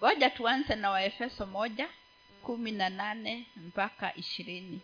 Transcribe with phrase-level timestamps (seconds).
[0.00, 1.88] ngoja tuanze na waefeso moja
[2.42, 4.80] kumi na nane mpaka ishirini.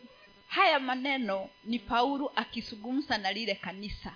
[0.49, 4.13] Haya maneno ni paulo akizungumza na lile kanisa.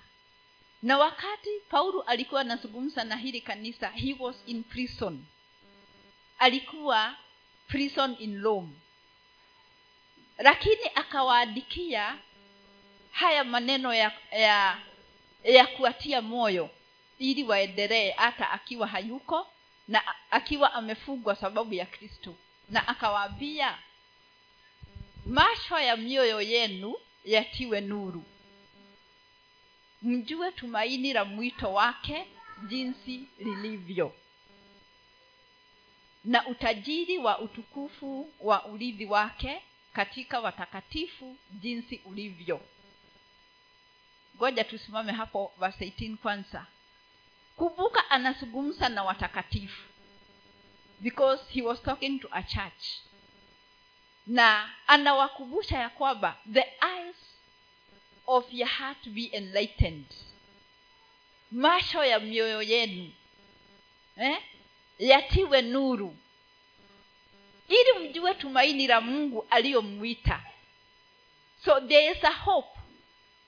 [0.82, 5.24] Na wakati paulo alikuwa anazungumza na hili kanisa he was in prison.
[6.38, 7.16] Alikuwa
[7.68, 8.72] prison in rome.
[10.38, 12.18] Lakini akawaandikia
[13.10, 14.78] haya maneno ya ya
[15.44, 16.70] ya kuatia moyo
[17.18, 19.46] ili waendelee hata akiwa hayuko
[19.90, 22.34] na akiwa amefungwa sababu ya kristo.
[22.68, 23.78] Na akawaambia
[25.26, 26.94] masho ya mioyo yenu
[27.24, 28.24] yatiwe nuru.
[30.02, 32.26] Mjue tumaini la mwito wake
[32.68, 34.14] jinsi lilivyo.
[36.24, 39.62] Na utajiri wa utukufu wa urithi wake
[39.92, 42.60] katika watakatifu jinsi ulivyo.
[44.36, 46.66] Ngoja tusimame hapo verse 18 kwanza
[47.60, 49.82] kumbuka anazungumza na watakatifu.
[51.00, 52.84] Because he was talking to a church.
[54.26, 57.16] Na anawakumbusha ya kwamba the eyes
[58.26, 60.06] of your heart be enlightened.
[61.50, 63.12] Macho ya mioyo yenu
[64.16, 64.42] eh?
[64.98, 66.16] yatiwe nuru.
[67.68, 70.42] Ili mjue tumaini la mungu aliyomwita.
[71.64, 72.80] So there is a hope.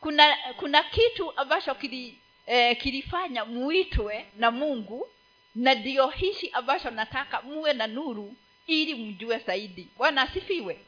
[0.01, 1.75] Kuna kuna kitu ambacho
[2.47, 5.09] eh, kilifanya muitwe na mungu
[5.55, 8.35] na ndio hishi ambacho nataka muwe na nuru
[8.67, 9.89] ili mjue zaidi.
[9.97, 10.79] Bwana asifiwe.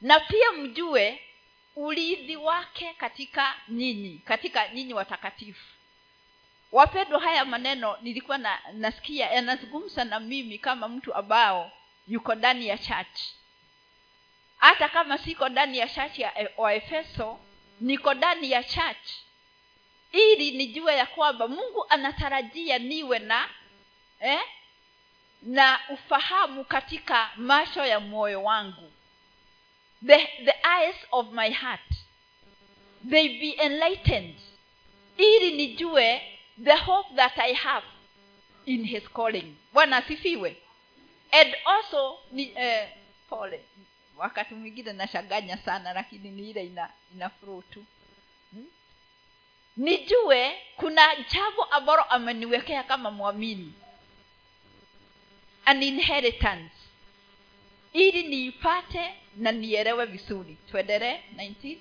[0.00, 1.20] Na pia mjue
[1.76, 5.64] urithi wake katika nyinyi katika nyinyi watakatifu.
[6.72, 11.72] Wapendwa haya maneno nilikuwa na, nasikia yanazungumza na mimi kama mtu ambao
[12.08, 13.20] yuko ndani ya church.
[14.58, 17.38] Hata kama siko ndani ya church ya waefeso
[17.80, 19.08] niko ndani ya church
[20.14, 23.48] ili nijue ya kwamba mungu anatarajia niwe na
[24.20, 24.40] eh,
[25.42, 28.92] na ufahamu katika macho ya moyo wangu.
[30.06, 31.90] The, the eyes of my heart
[33.10, 34.34] they be enlightened
[35.16, 36.22] ili nijue
[36.64, 37.86] the hope that i have
[38.66, 39.54] in his calling.
[39.72, 40.56] Bwana asifiwe.
[41.32, 42.88] And also ni eh,
[43.28, 43.60] pole.
[44.16, 47.84] Wakati mwingine nashaganya sana lakini ni ile ina, ina flow tu
[48.52, 48.66] hmm?
[49.76, 53.72] Nijue kuna jambo ambalo ameniwekea kama mwamini.
[55.64, 56.74] An inheritance.
[57.92, 60.56] Ili niipate na nielewe vizuri.
[60.70, 61.76] Tuendelee 19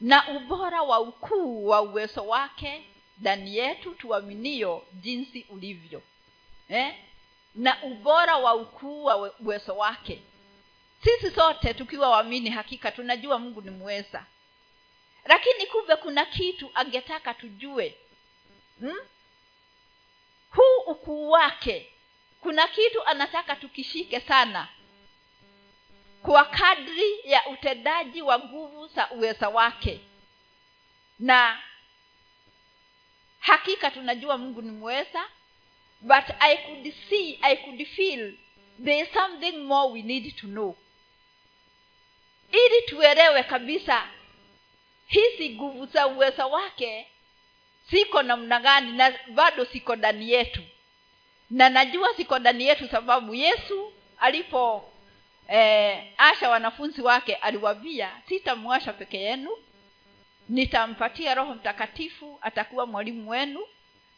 [0.00, 2.84] na ubora wa ukuu wa uwezo wake
[3.18, 6.02] ndani yetu tuaminio jinsi ulivyo.
[6.68, 6.94] Eh?
[7.56, 10.22] na ubora wa ukuu wa uwezo wake.
[11.04, 14.24] Sisi sote tukiwa waamini hakika tunajua mungu ni mweza
[15.26, 17.94] lakini kumbe kuna kitu angetaka tujue.
[18.80, 18.96] Hmm?
[20.50, 21.92] huu ukuu wake
[22.40, 24.68] kuna kitu anataka tukishike sana.
[26.22, 30.00] Kwa kadri ya utendaji wa nguvu za uweza wake.
[31.18, 31.62] Na
[33.40, 35.24] hakika tunajua mungu ni mweza
[36.00, 38.34] but i could see i could feel
[38.84, 40.76] there is something more we need to know.
[42.52, 44.08] Ili tuelewe kabisa
[45.06, 47.06] hizi nguvu za uwezo wake
[47.90, 50.62] siko namna gani na bado siko ndani yetu.
[51.50, 54.92] Na najua siko ndani yetu sababu yesu alipo
[55.48, 59.50] eh, asha wanafunzi wake aliwavia sitamwasha peke yenu
[60.48, 63.60] nitampatia roho mtakatifu atakuwa mwalimu wenu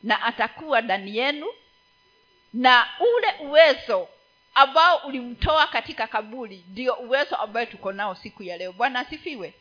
[0.03, 1.47] na atakuwa ndani yenu.
[2.53, 4.09] Na ule uwezo
[4.55, 8.72] ambao ulimtoa katika kaburi ndio uwezo ambayo tuko nao siku ya leo.
[8.72, 9.55] Bwana asifiwe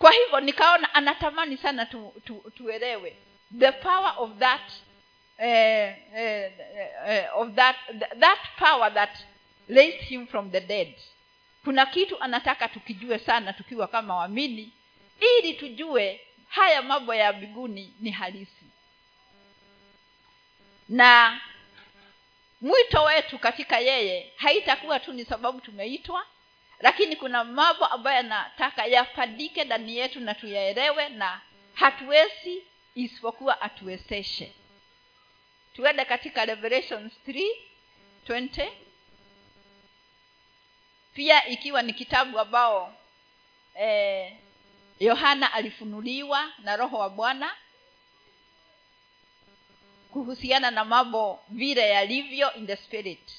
[0.00, 3.16] kwa hivyo nikaona anatamani sana tu, tu, tuelewe.
[3.58, 4.72] The power of that
[5.38, 6.52] eh, eh,
[7.08, 7.76] eh, of that
[8.20, 9.18] that power that
[9.68, 10.94] raised him from the dead.
[11.64, 14.72] Kuna kitu anataka tukijue sana tukiwa kama wamini
[15.38, 18.64] ili tujue haya mambo ya mbinguni ni halisi.
[20.88, 21.40] Na
[22.60, 26.26] mwito wetu katika yeye haitakuwa tu ni sababu tumeitwa
[26.80, 31.40] lakini kuna mambo ambayo yanataka yafadike ndani yetu na tuyaelewe na
[31.74, 34.52] hatuwezi isipokuwa atuwezeshe.
[35.74, 38.70] Tuende katika revelations 3:20
[41.14, 42.94] pia ikiwa ni kitabu ambao
[43.74, 44.36] eh,
[45.00, 47.56] yohana alifunuliwa na roho wa bwana
[50.10, 53.32] kuhusiana na mambo vile yalivyo in the spirit.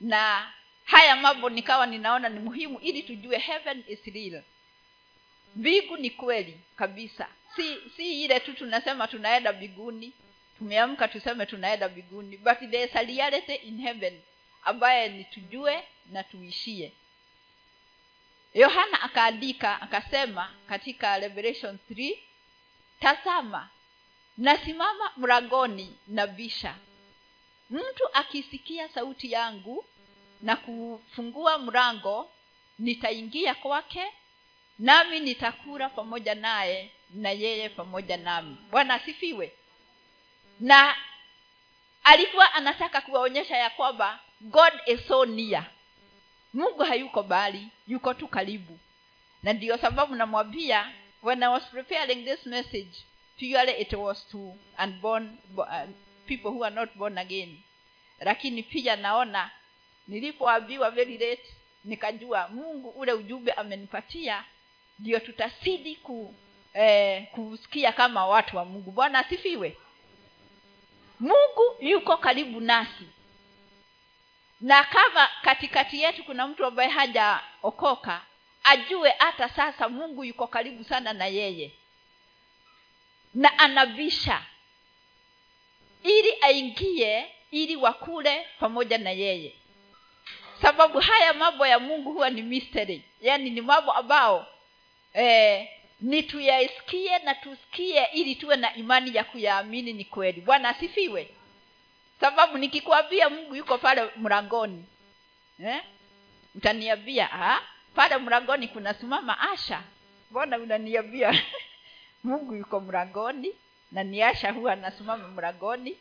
[0.00, 0.52] Na
[0.86, 4.42] haya mambo nikawa ninaona ni muhimu ili tujue heaven is real.
[5.56, 7.28] Mbingu ni kweli kabisa.
[7.56, 10.12] Si si ile tu tunasema tunaenda mbinguni
[10.58, 14.20] tumeamka tuseme tunaenda mbinguni but there is a reality in heaven
[14.64, 16.92] ambaye ni tujue na tuishie.
[18.54, 22.18] Yohana akaandika akasema katika revelation 3
[23.00, 23.68] tazama
[24.38, 26.74] nasimama mlangoni na bisha.
[27.70, 29.84] Mtu akisikia sauti yangu
[30.42, 32.30] na kufungua mlango
[32.78, 34.12] nitaingia kwake
[34.78, 38.56] nami nitakula pamoja naye na yeye pamoja nami.
[38.70, 39.52] Bwana asifiwe.
[40.60, 40.96] Na
[42.04, 45.64] alikuwa anataka kuwaonyesha ya kwamba god is so near.
[46.54, 48.78] Mungu hayuko bali yuko tu karibu.
[49.42, 50.92] Na ndiyo sababu namwambia
[51.22, 52.96] when i was preparing this message
[53.38, 54.54] purely it was to
[54.84, 55.66] unborn uh,
[56.26, 57.62] people who are not born again.
[58.20, 59.50] Lakini pia naona
[60.08, 61.54] nilipoambiwa very late
[61.84, 64.44] nikajua mungu ule ujumbe amenipatia
[64.98, 66.34] ndio tutazidi ku
[66.74, 68.90] eh, kusikia kama watu wa mungu.
[68.90, 69.76] Bwana asifiwe.
[71.20, 73.04] Mungu yuko karibu nasi.
[74.60, 78.22] Na kama katikati yetu kuna mtu ambaye hajaokoka
[78.64, 81.72] ajue hata sasa mungu yuko karibu sana na yeye.
[83.34, 84.42] Na anabisha
[86.02, 89.54] ili aingie ili wakule pamoja na yeye
[90.62, 93.02] sababu haya mambo ya mungu huwa ni mystery.
[93.20, 94.46] Yaani ni mambo ambao
[95.14, 95.68] eh,
[96.00, 100.40] ni tuyaisikie na tusikie ili tuwe na imani ya kuyaamini ni kweli.
[100.40, 101.28] Bwana asifiwe.
[102.20, 104.84] Sababu nikikwambia mungu yuko pale mlangoni
[105.64, 105.82] eh?
[106.54, 107.60] mtaniambia
[107.94, 109.82] pale mlangoni kunasimama asha.
[110.30, 111.42] Mbona unaniambia?
[112.24, 113.52] Mungu yuko mlangoni
[113.92, 115.96] na ni asha huwa anasimama mlangoni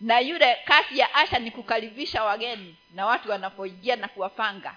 [0.00, 4.76] na yule kazi ya asha ni kukaribisha wageni na watu wanapoingia na kuwapanga.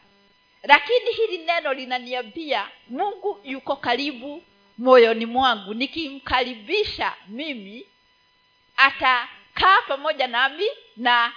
[0.64, 4.44] Lakini hili neno linaniambia mungu yuko karibu
[4.78, 5.74] moyoni mwangu.
[5.74, 7.86] Nikimkaribisha mimi
[8.78, 10.66] atakaa pamoja nami
[10.98, 11.34] na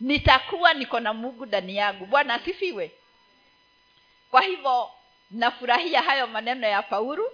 [0.00, 2.06] nitakuwa niko na mungu ndani yangu.
[2.06, 2.92] Bwana asifiwe.
[4.30, 4.90] Kwa hivyo
[5.30, 7.30] nafurahia hayo maneno ya paulu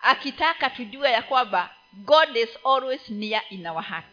[0.00, 4.04] akitaka tujue ya kwamba god is always near in our heart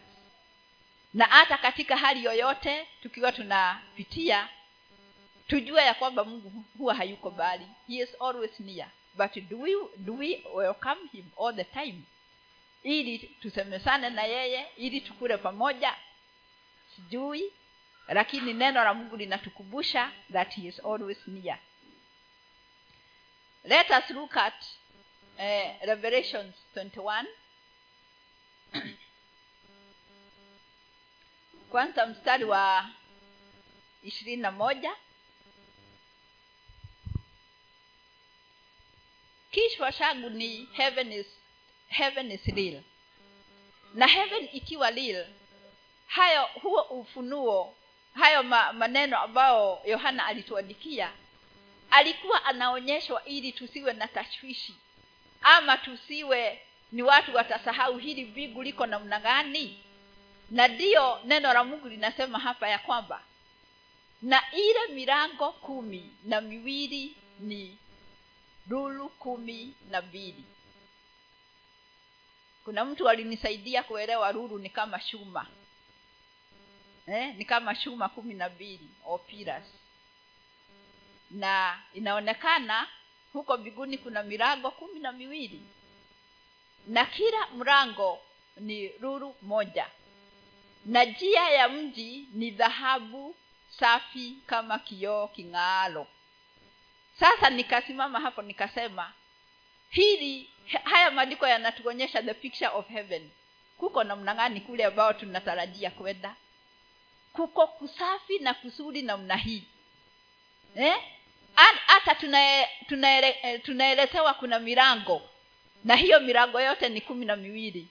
[1.14, 4.48] na hata katika hali yoyote tukiwa tunapitia
[5.46, 8.88] tujue ya kwamba mungu huwa hayuko bali he is always near.
[9.14, 12.02] But do we, do we welcome him all the time?
[12.82, 15.96] Ili tusemesane na yeye ili tukule pamoja?
[16.96, 17.52] Sijui.
[18.08, 21.58] Lakini neno la mungu linatukumbusha that he is always near.
[23.64, 24.64] Let us look at
[25.38, 27.24] uh, revelations 21
[31.70, 32.88] kwanza mstari wa
[34.02, 34.96] ishirini na moja.
[39.50, 41.26] Kishwa changu ni heaven is,
[41.88, 42.82] heaven is real.
[43.94, 45.26] Na heaven ikiwa real
[46.06, 47.74] hayo huo ufunuo
[48.14, 51.12] hayo ma, maneno ambayo yohana alituandikia
[51.90, 54.74] alikuwa anaonyeshwa ili tusiwe na tashwishi
[55.42, 56.62] ama tusiwe
[56.92, 59.84] ni watu watasahau hili mbingu liko namna gani
[60.50, 63.22] na ndiyo neno la mungu linasema hapa ya kwamba
[64.22, 67.78] na ile milango kumi na miwili ni
[68.68, 70.44] lulu kumi na mbili.
[72.64, 75.46] Kuna mtu alinisaidia kuelewa lulu ni kama shuma
[77.06, 79.64] eh, ni kama shuma kumi na mbili opiras
[81.30, 82.88] na inaonekana
[83.32, 85.62] huko mbinguni kuna milango kumi na miwili
[86.86, 88.18] na kila mlango
[88.56, 89.86] ni ruru moja
[90.84, 93.34] na njia ya mji ni dhahabu
[93.78, 96.06] safi kama kioo king'aalo.
[97.20, 99.12] Sasa nikasimama hapo nikasema
[99.90, 100.50] hili
[100.84, 103.30] haya maandiko yanatuonyesha the picture of heaven.
[103.78, 106.36] Kuko namna gani kule ambao tunatarajia kwenda?
[107.32, 109.64] Kuko kusafi na kusudi namna hii.
[110.76, 110.96] Eh?
[111.86, 112.14] hata
[112.88, 114.06] tunaelezewa tunaele,
[114.38, 115.22] kuna milango.
[115.84, 117.88] Na hiyo milango yote ni kumi na miwili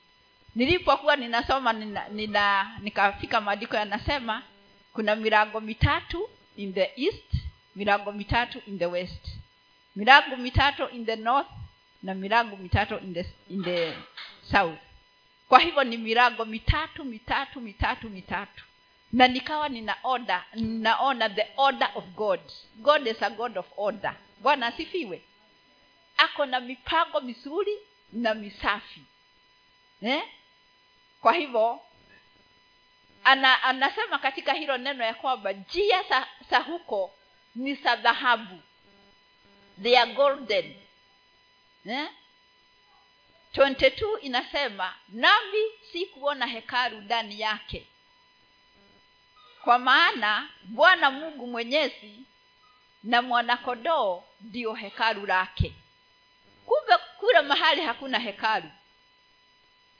[0.56, 4.44] nilipokuwa ninasoma nina, nina nikafika maandiko yanasema
[4.94, 7.34] kuna milango mitatu in the east
[7.76, 9.28] milango mitatu in the west.
[9.96, 11.48] Milango mitatu in the north
[12.04, 13.94] na milango mitatu in the, in the
[14.52, 14.78] south.
[15.48, 18.64] Kwa hivyo ni milango mitatu mitatu mitatu mitatu.
[19.12, 22.40] Na nikawa nina order ninaona the order of god.
[22.76, 24.16] God is a god of order.
[24.42, 25.22] Bwana asifiwe.
[26.18, 27.72] Ako na mipango mizuri
[28.14, 29.02] na misafi.
[30.02, 30.24] Eh?
[31.22, 31.80] Kwa hivyo
[33.24, 37.12] ana, anasema katika hilo neno ya kwamba njia za, za huko
[37.56, 38.62] ni za dhahabu.
[39.84, 40.76] They are golden.
[41.86, 42.10] Eh?
[43.54, 45.58] 22 inasema nami
[45.92, 47.88] si kuona hekalu ndani yake.
[49.64, 52.20] Kwa maana bwana mungu mwenyezi
[53.04, 55.74] na mwanakodoo ndio hekalu lake.
[56.66, 58.72] Kumbe kule mahali hakuna hekalu.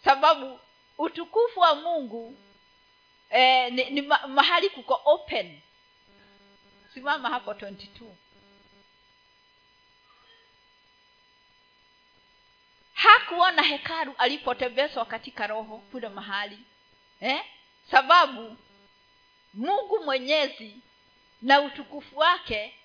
[0.04, 0.60] Sababu
[1.00, 2.38] utukufu wa mungu
[3.30, 5.62] eh, ni, ni ma, mahali kuko open.
[6.94, 7.88] Simama hapo 22
[12.94, 16.60] hakuona hekalu alipotembezwa katika roho kule mahali
[17.20, 17.44] eh?
[17.92, 18.58] sababu
[19.54, 20.78] mungu mwenyezi
[21.42, 22.76] na utukufu wake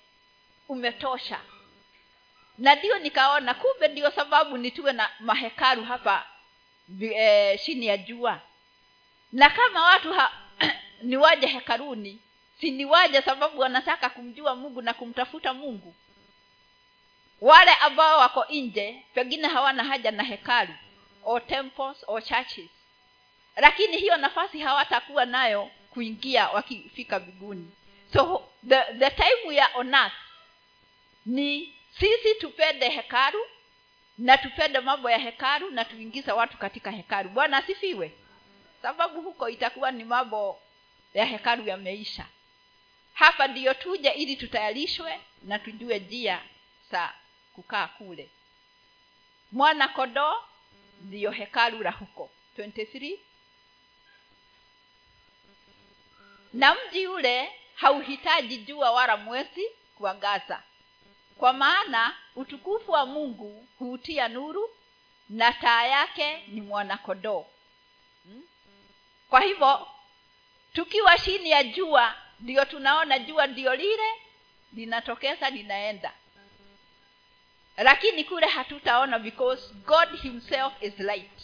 [0.69, 1.39] umetosha.
[2.57, 6.27] Na ndio nikaona kumbe ndio sababu nituwe na mahekalu hapa
[7.01, 8.41] e, chini ya jua.
[9.31, 10.31] Na kama watu ha,
[11.01, 12.19] ni waje hekaruni
[12.59, 15.95] si ni waje sababu wanataka kumjua mungu na kumtafuta mungu.
[17.41, 20.73] Wale ambao wako nje pengine hawana haja na hekalu
[21.23, 22.69] or temples or churches.
[23.55, 27.71] Lakini hiyo nafasi hawatakuwa nayo kuingia wakifika mbinguni.
[28.13, 30.11] So the, the time we are
[31.25, 33.39] ni sisi tupende hekalu
[34.17, 37.29] na tupende mambo ya hekalu na tuingize watu katika hekalu.
[37.29, 38.11] Bwana asifiwe.
[38.81, 40.61] Sababu huko itakuwa ni mambo
[41.13, 42.25] ya hekalu yameisha.
[43.13, 46.41] Hapa ndiyo tuje ili tutayarishwe na tujue njia
[46.91, 47.13] za
[47.53, 48.29] kukaa kule.
[49.51, 50.35] Mwana kodoo
[51.01, 52.29] ndiyo hekalu la huko.
[52.57, 53.17] 23
[56.53, 59.65] na mji ule hauhitaji jua wala mwezi
[59.97, 60.63] kuangaza
[61.37, 64.69] kwa maana utukufu wa mungu huutia nuru
[65.29, 67.45] na taa yake ni mwanakodoo
[68.23, 68.43] hmm?
[69.29, 69.87] kwa hivyo
[70.73, 74.13] tukiwa chini ya jua ndio tunaona jua ndio lile
[74.73, 76.13] linatokeza linaenda.
[77.77, 81.41] Lakini kule hatutaona because god himself is light.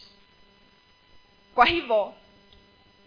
[1.55, 2.13] Kwa hivyo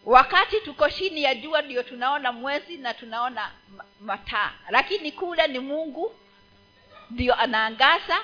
[0.04, 3.52] wakati tuko chini ya jua ndio tunaona mwezi na tunaona
[4.00, 4.52] mataa.
[4.70, 6.14] Lakini kule ni mungu
[7.14, 8.18] ndio anaangaza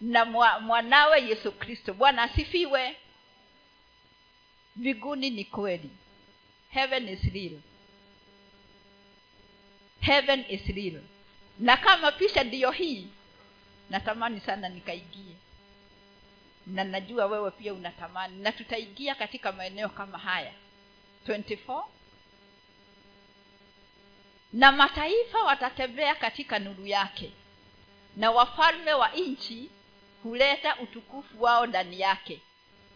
[0.00, 0.24] na
[0.60, 1.94] mwanawe yesu kristo.
[1.94, 2.96] Bwana asifiwe.
[4.76, 5.90] Mbinguni ni kweli.
[6.70, 7.58] Heaven is real.
[10.00, 11.02] Heaven is real.
[11.58, 13.06] Na kama pisha ndiyo hii
[13.90, 15.36] natamani sana nikaingie.
[16.66, 18.36] Na najua wewe pia unatamani.
[18.42, 20.52] Na tutaingia katika maeneo kama haya.
[21.26, 21.84] 24
[24.52, 27.32] na mataifa watatembea katika nuru yake
[28.16, 29.70] na wafalme wa nchi
[30.22, 32.40] huleta utukufu wao ndani yake.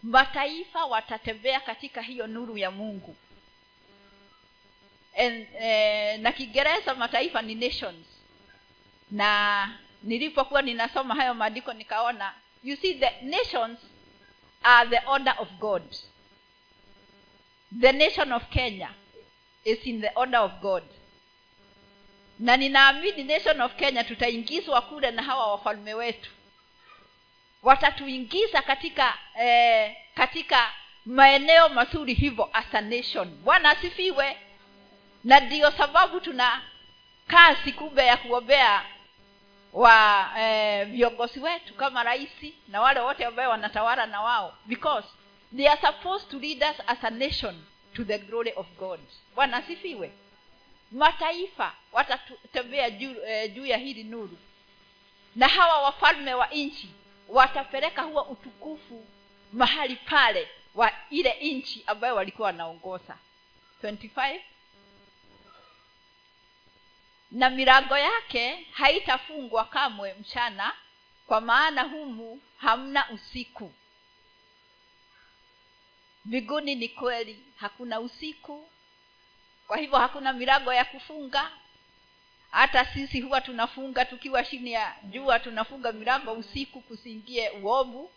[0.02, 3.16] Mataifa watatembea katika hiyo nuru ya mungu.
[5.18, 8.06] And, eh, na kiingereza mataifa ni nations.
[9.11, 13.78] Na nilipokuwa ninasoma hayo maandiko nikaona you see the nations
[14.62, 15.82] are the order of god.
[17.80, 18.90] The nation of kenya
[19.64, 20.82] is in the order of god
[22.38, 26.31] na ninaamini nation of kenya tutaingizwa kule na hawa wafalme wetu.
[27.62, 30.73] Watatuingiza katika eh, katika
[31.07, 33.28] maeneo mazuri hivyo as a nation.
[33.28, 34.37] Bwana asifiwe.
[35.25, 36.62] Na ndiyo sababu tuna
[37.26, 38.83] kazi kubwa ya kuombea
[39.73, 44.55] wa eh, viongozi wetu kama rahisi na wale wote ambao wanatawala na wao.
[44.64, 45.09] Because
[45.57, 47.64] they are supposed to lead us as a nation
[47.95, 49.00] to the glory of god.
[49.35, 50.12] Bwana asifiwe
[50.93, 54.38] mataifa watatembea juu, eh, juu ya hili nuru.
[55.37, 56.90] Na hawa wafalme wa nchi
[57.28, 59.07] watapeleka huo utukufu
[59.52, 63.16] mahali pale wa ile nchi ambayo walikuwa wanaongoza.
[63.83, 64.40] 25
[67.31, 70.73] na milango yake haitafungwa kamwe mchana
[71.26, 73.73] kwa maana humu hamna usiku.
[76.25, 78.69] Mbinguni ni kweli hakuna usiku
[79.66, 81.50] kwa hivyo hakuna milango ya kufunga.
[82.50, 88.11] Hata sisi huwa tunafunga tukiwa chini ya jua tunafunga milango usiku kusiingie uovu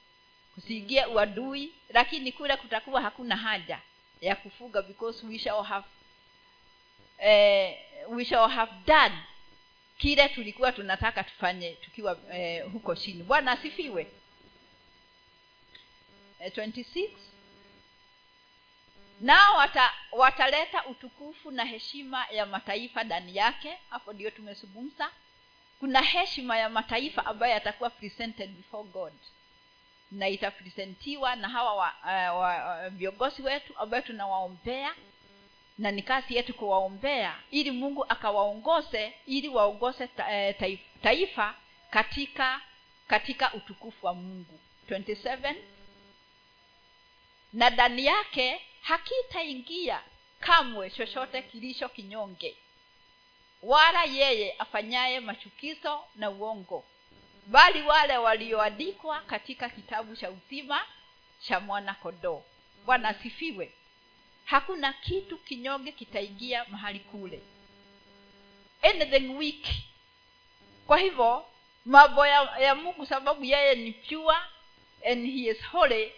[0.56, 3.80] kusiingie uadui lakini kule kutakuwa hakuna haja
[4.22, 5.88] ya kufunga because we shall have
[7.18, 7.78] eh,
[8.10, 9.16] we shall have done
[9.98, 13.24] kile tulikuwa tunataka tufanye tukiwa eh, huko chini.
[13.24, 14.08] Bwana asifiwe.
[16.40, 17.10] Eh, 26
[19.20, 23.78] nao wata, wataleta utukufu na heshima ya mataifa ndani yake.
[23.90, 25.10] Hapo ndio tumezungumza.
[25.80, 29.14] Kuna heshima ya mataifa ambayo yatakuwa presented before god.
[30.12, 31.94] Na itapresentiwa na hawa
[32.92, 34.96] viongozi uh, wa, uh, wetu ambayo tunawaombea.
[35.78, 41.56] Na ni kazi yetu kuwaombea ili mungu akawaongoze ili waongoze ta, eh, taifa
[41.90, 42.62] katika
[43.08, 44.60] katika utukufu wa mungu.
[44.90, 45.56] 27
[47.54, 50.02] na ndani yake hakitaingia
[50.40, 52.58] kamwe chochote kilicho kinyonge
[53.64, 56.86] wala yeye afanyaye machukizo na uongo
[57.48, 60.86] bali wale walioandikwa katika kitabu cha uzima
[61.48, 62.44] cha mwana kondoo
[62.86, 63.72] bwana asifiwe.
[64.46, 67.40] Hakuna kitu kinyonge kitaingia mahali kule.
[68.82, 69.66] Anything weak
[70.88, 71.46] kwa hivyo
[71.86, 74.38] mambo ya, ya mungu sababu yeye ni pure
[75.12, 76.12] and he is holy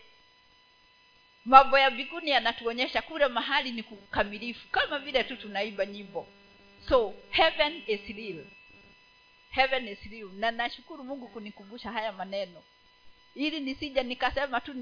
[1.46, 4.68] mambo ya mbinguni yanatuonyesha kule mahali ni kukamilifu.
[4.68, 6.28] Kama vile tu tunaimba nyimbo.
[6.90, 8.46] So heaven is real.
[9.50, 10.30] Heaven is real.
[10.34, 12.64] Na nashukuru mungu kunikumbusha haya maneno.
[13.36, 14.74] Ili nisija nikasema tu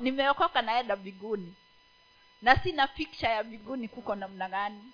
[0.00, 1.54] nimeokoka naenda mbinguni.
[2.42, 4.84] Na sina picture ya mbinguni kuko namna gani.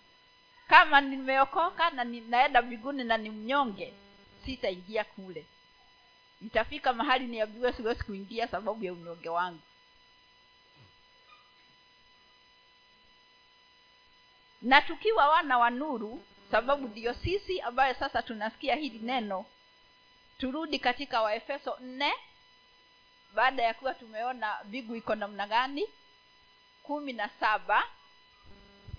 [0.68, 3.94] Kama nimeokoka na naenda mbinguni na ni mnyonge
[4.44, 5.46] sitaingia kule.
[6.42, 9.60] Itafika mahali niambiwe siwezi kuingia sababu ya unyonge wangu
[14.64, 19.46] na tukiwa wana wa nuru sababu ndiyo sisi ambayo sasa tunasikia hili neno
[20.38, 22.12] turudi katika waefeso nne
[23.34, 25.88] baada ya kuwa tumeona bigu iko namna gani
[26.82, 27.84] kumi na saba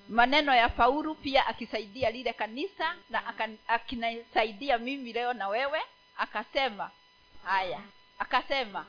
[0.10, 3.34] maneno ya paulu pia akisaidia lile kanisa na
[3.68, 5.82] akinasaidia mimi leo na wewe
[6.18, 6.92] akasema
[7.44, 7.82] haya
[8.20, 8.86] akasema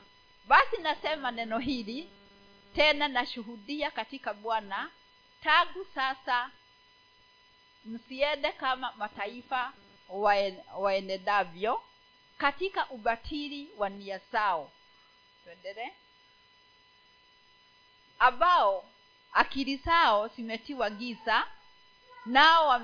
[0.47, 2.09] basi nasema neno hili
[2.75, 4.89] tena nashuhudia katika bwana
[5.43, 6.49] tangu sasa
[7.87, 9.73] msiende kama mataifa
[10.77, 11.81] waenedavyo
[12.37, 14.71] katika ubatili wa nia zao.
[15.43, 15.91] Tuendelee.
[18.19, 18.85] Ambao
[19.33, 21.47] akili zao zimetiwa giza
[22.25, 22.81] nao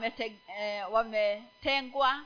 [0.48, 2.26] eh, wametengwa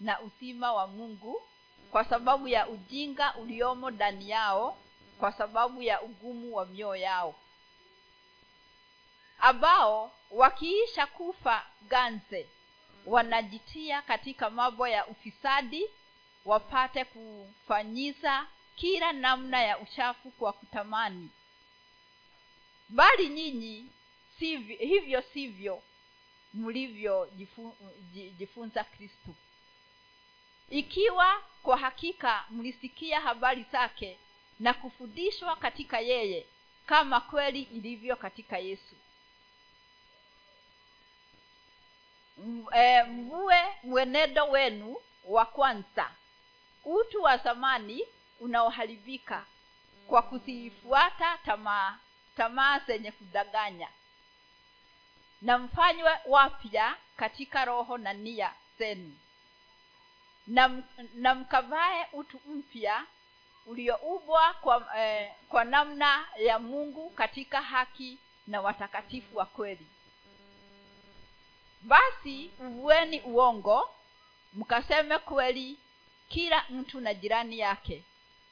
[0.00, 1.42] na uzima wa mungu
[1.90, 4.76] kwa sababu ya ujinga uliomo ndani yao
[5.18, 7.34] kwa sababu ya ugumu wa mioyo yao.
[9.38, 12.46] Ambao wakiisha kufa ganze
[13.06, 15.84] wanajitia katika mambo ya ufisadi
[16.44, 18.46] wapate kufanyiza
[18.76, 21.30] kila namna ya uchafu kwa kutamani.
[22.88, 23.86] Bali nyinyi
[24.38, 25.82] sivyo, hivyo sivyo
[26.54, 29.34] mlivyojifunza kristu
[30.70, 34.18] ikiwa kwa hakika mlisikia habari zake
[34.60, 36.46] na kufundishwa katika yeye
[36.86, 38.94] kama kweli ilivyo katika yesu
[42.74, 46.10] e, mvue mwenendo wenu wa kwanza.
[46.84, 48.02] Utu wa zamani
[48.40, 49.44] unaoharibika
[50.06, 51.98] kwa kuzifuata tamaa
[52.36, 53.88] tamaa zenye kudanganya.
[55.42, 59.16] Na mfanywe wapya katika roho na nia zenu.
[60.46, 60.82] Na,
[61.14, 63.04] na mkavae utu mpya
[63.66, 69.86] ulioubwa kwa, eh, kwa namna ya mungu katika haki na watakatifu wa kweli
[71.82, 73.90] basi uvueni uongo
[74.52, 75.78] mkaseme kweli
[76.28, 78.04] kila mtu na jirani yake.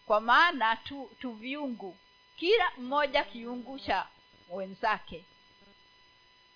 [0.07, 1.97] Kwa maana tu, tu viungu
[2.37, 4.07] kila mmoja kiungu cha
[4.51, 5.25] wenzake.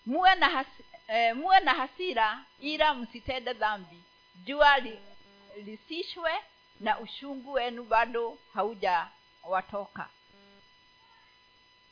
[0.06, 4.02] Muwe na hasi, e, muwe na hasira ila msitende dhambi.
[4.44, 4.98] Jua li,
[5.56, 6.32] lisishwe
[6.80, 10.08] na ushungu wenu bado haujawatoka.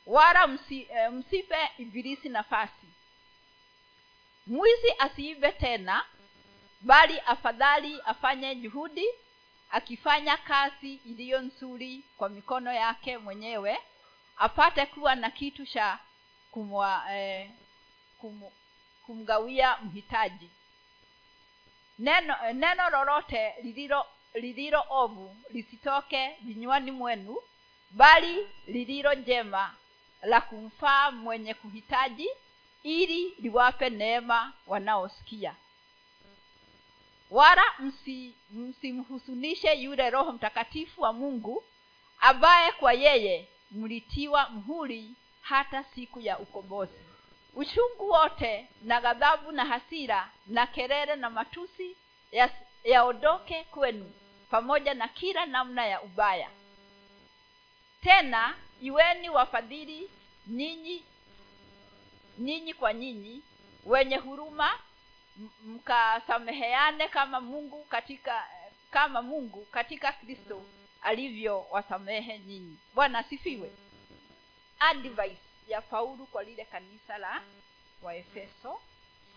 [0.05, 2.87] Wala msi, e, msipe ibilisi nafasi
[4.47, 6.05] mwizi asiibe tena
[6.81, 9.05] bali afadhali afanye juhudi
[9.71, 13.77] akifanya kazi iliyo nzuri kwa mikono yake mwenyewe
[14.37, 15.99] apate kuwa na kitu cha
[16.51, 17.49] kumwa, eh,
[18.17, 18.41] kum,
[19.05, 20.49] kumgawia mhitaji.
[21.99, 23.55] Neno neno lolote
[24.33, 27.37] lililo ovu lisitoke vinywani mwenu
[27.91, 29.75] bali lililo njema
[30.21, 32.29] la kumfaa mwenye kuhitaji
[32.87, 35.55] ili liwape neema wanaosikia.
[37.29, 41.63] Wala msi, msimhusunishe yule roho mtakatifu wa mungu
[42.19, 46.93] ambaye kwa yeye mlitiwa mhuri hata siku ya ukombozi.
[47.53, 51.95] Uchungu wote na ghadhabu na hasira na kelele na matusi
[52.83, 54.11] yaondoke ya kwenu
[54.49, 56.49] pamoja na kila namna ya ubaya.
[58.01, 60.09] Tena iweni wafadhili
[60.47, 61.03] nyinyi
[62.37, 63.41] nyinyi kwa nyinyi
[63.85, 64.79] wenye huruma
[65.65, 68.47] mkasameheane kama mungu katika
[68.91, 70.61] kama mungu katika kristo
[71.01, 73.71] alivyo wasamehe nyinyi bwana asifiwe.
[74.79, 77.41] Advice ya paulu kwa lile kanisa la
[78.01, 78.81] waefeso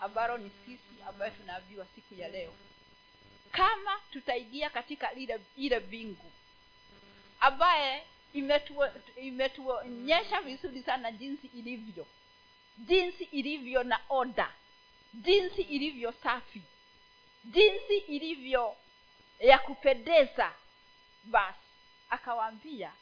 [0.00, 2.52] ambalo ni sisi ambayo tunaambiwa siku ya leo.
[3.52, 6.32] Kama tutaingia katika lile ile mbingu
[7.40, 12.06] ambaye imetuo- imetuonyesha vizuri sana jinsi ilivyo
[12.86, 14.52] jinsi ilivyo na oda
[15.14, 16.62] jinsi ilivyo safi.
[17.44, 18.76] Jinsi ilivyo
[19.40, 20.52] ya kupendeza.
[21.24, 21.58] Basi
[22.10, 22.92] akawaambia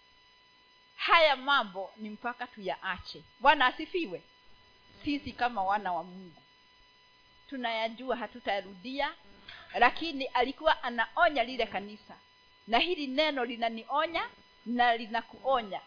[0.97, 3.23] haya mambo ni mpaka tuyaache.
[3.41, 4.23] Bwana asifiwe.
[5.05, 6.43] Sisi kama wana wa mungu
[7.49, 9.15] tunayajua hatutayarudia
[9.75, 12.17] lakini alikuwa anaonya lile kanisa.
[12.67, 14.29] Na hili neno linanionya
[14.67, 15.81] na linakuonya.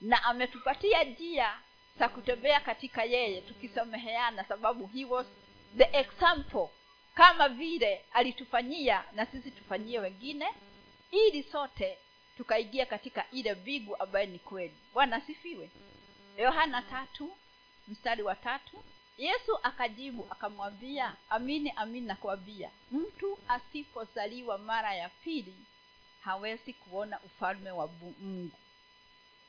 [0.00, 1.60] Na ametupatia njia
[1.98, 5.26] za kutembea katika yeye tukisameheana sababu he was
[5.76, 6.68] the example
[7.14, 10.46] kama vile alitufanyia na sisi tufanyie wengine
[11.10, 11.98] ili sote
[12.36, 14.74] tukaingia katika ile bigu ambaye ni kweli.
[14.94, 15.70] Bwana asifiwe.
[16.38, 17.36] Yohana tatu
[17.88, 18.84] mstari wa tatu.
[19.18, 25.54] Yesu akajibu akamwambia amini amini nakwambia mtu asipozaliwa mara ya pili
[26.20, 27.86] hawezi kuona ufalme wa
[28.20, 28.56] mungu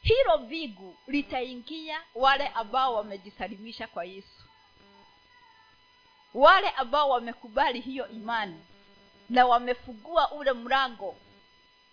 [0.06, 4.44] hilo vigu litaingia wale ambao wamejisalimisha kwa yesu.
[6.34, 8.60] Wale ambao wamekubali hiyo imani
[9.30, 11.16] na wamefungua ule mlango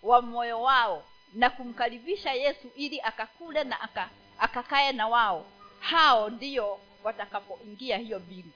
[0.03, 5.45] wa moyo wao na kumkaribisha yesu ili akakule na aka, akakae na wao
[5.79, 8.53] hao ndio watakapoingia hiyo mbingu.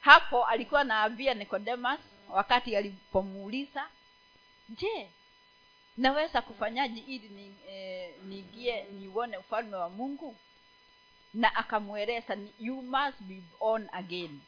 [0.00, 3.88] Hapo alikuwa naambia nikodemas wakati alipomuuliza
[4.68, 5.10] je
[5.96, 10.36] naweza kufanyaje ili ni, eh, niingie niuone ufalme wa mungu?
[11.34, 14.40] Na akamweleza you must be born again.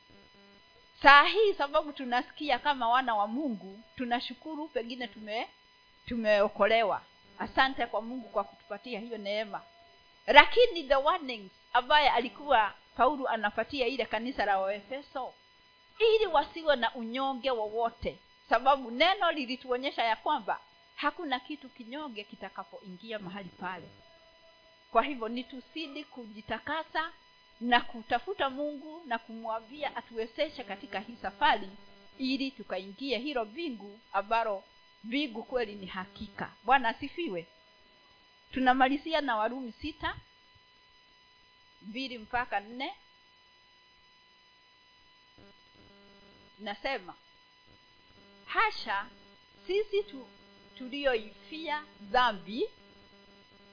[1.03, 5.49] Saa hii sababu tunasikia kama wana wa mungu tunashukuru pengine tume
[6.07, 7.03] tumeokolewa.
[7.39, 9.63] Asante kwa mungu kwa kutupatia hiyo neema.
[10.27, 15.35] Lakini the warnings ambaye alikuwa paulo anapatia ile kanisa la waefeso
[15.99, 18.19] ili wasiwe na unyonge wowote.
[18.49, 20.61] Sababu neno lilituonyesha ya kwamba
[20.97, 23.89] hakuna kitu kinyonge kitakapoingia mahali pale.
[24.91, 27.13] Kwa hivyo ni tusidi kujitakasa
[27.61, 31.69] na kutafuta mungu na kumwambia atuwezeshe katika hii safari
[32.19, 34.65] ili tukaingie hilo bingu ambalo
[35.03, 36.53] bingu kweli ni hakika.
[36.65, 37.47] Bwana asifiwe.
[38.53, 40.17] Tunamalizia na warumi sita
[41.83, 42.95] mbili mpaka nne.
[46.59, 47.15] Nasema
[48.47, 49.07] hasha
[49.67, 50.29] sisi tu,
[50.79, 52.65] tulioifia dhambi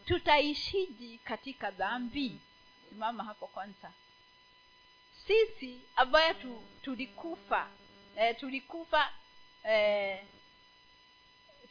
[0.05, 2.39] tutaishiji katika dhambi.
[2.89, 3.91] Simama hapo kwanza.
[5.27, 7.69] Sisi ambayo tu, tulikufa
[8.17, 9.13] eh, tulikufa
[9.63, 10.23] eh,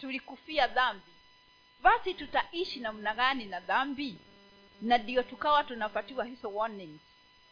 [0.00, 1.12] tulikufia dhambi
[1.82, 4.18] basi tutaishi namna gani na dhambi?
[4.80, 7.00] Na ndio tukawa tunapatiwa hizo warnings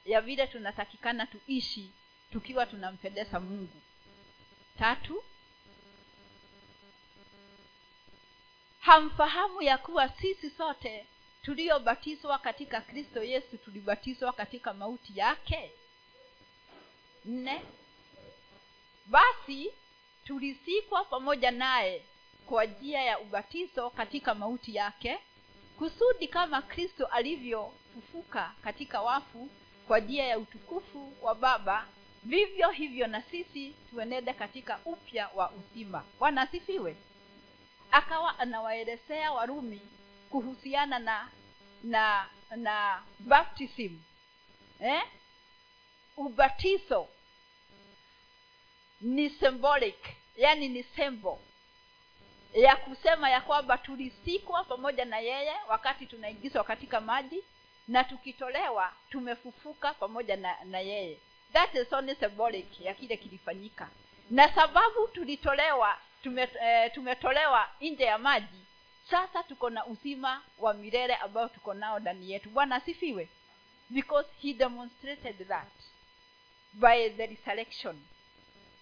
[0.04, 1.90] ya vile tunatakikana tuishi
[2.32, 3.80] tukiwa tunampendeza mungu.
[4.78, 5.24] Tatu
[8.80, 11.06] hamfahamu ya kuwa sisi sote
[11.42, 15.70] tuliobatizwa katika kristo yesu tulibatizwa katika mauti yake?
[17.24, 17.62] Nne.
[19.06, 19.72] Basi
[20.24, 22.02] tulisikwa pamoja naye
[22.46, 25.18] kwa njia ya ubatizo katika mauti yake
[25.78, 29.48] kusudi kama kristo alivyofufuka katika wafu
[29.88, 31.86] kwa njia ya utukufu wa baba
[32.22, 36.04] vivyo hivyo na sisi tuenende katika upya wa uzima.
[36.18, 36.96] Bwana asifiwe
[37.92, 39.80] akawa anawaelezea warumi
[40.30, 41.28] kuhusiana na
[41.82, 42.26] na
[42.56, 43.98] na baptism
[44.80, 45.02] eh?
[46.16, 47.08] ubatizo
[49.00, 49.96] ni symbolic
[50.36, 51.40] yani ni sembo
[52.54, 57.44] ya kusema ya kwamba tulisikwa pamoja na yeye wakati tunaingizwa katika maji
[57.88, 61.18] na tukitolewa tumefufuka pamoja na, na yeye
[61.52, 63.88] that is only symbolic ya kile kilifanyika
[64.30, 68.66] na sababu tulitolewa tume, eh, tumetolewa nje ya maji.
[69.10, 72.50] Sasa tuko na uzima wa milele ambao tuko nao ndani yetu.
[72.50, 73.28] Bwana asifiwe.
[73.90, 75.68] Because he demonstrated that
[76.72, 78.00] by the resurrection.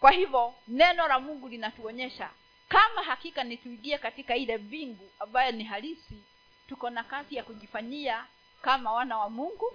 [0.01, 2.31] Kwa hivyo neno la mungu linatuonyesha
[2.69, 6.23] kama hakika nituingie katika ile mbingu ambayo ni halisi
[6.69, 8.27] tuko na kazi ya kujifanyia
[8.63, 9.73] kama wana wa mungu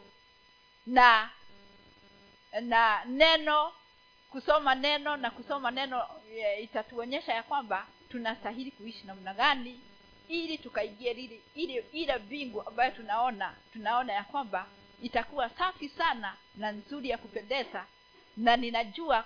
[0.86, 1.30] na
[2.62, 3.74] na neno
[4.34, 9.80] kusoma neno na kusoma neno e, itatuonyesha ya kwamba tunastahili kuishi namna gani
[10.28, 14.66] ili tukaingie lile ile ile mbingu ambayo tunaona tunaona ya kwamba
[15.02, 17.86] itakuwa safi sana na nzuri ya kupendeza.
[18.38, 19.26] Na ninajua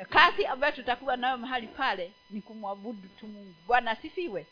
[0.00, 3.54] eh, kazi ambayo tutakuwa nayo mahali pale ni kumwabudu tu mungu.
[3.66, 4.46] Bwana asifiwe.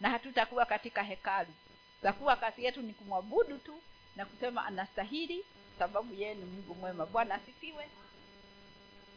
[0.00, 1.54] Na hatutakuwa katika hekalu.
[2.02, 3.82] Takuwa kazi yetu ni kumwabudu tu
[4.16, 5.44] na kusema anastahili
[5.78, 7.06] sababu yeye ni mungu mwema.
[7.06, 7.88] Bwana asifiwe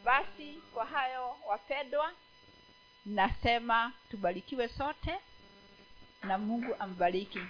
[0.04, 2.12] basi kwa hayo wapendwa
[3.06, 5.18] nasema tubarikiwe sote
[6.22, 7.40] na mungu ambariki